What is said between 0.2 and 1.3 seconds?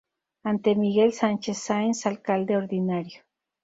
Ante Miguel